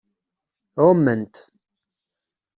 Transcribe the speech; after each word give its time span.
Ɛument. 0.85 1.35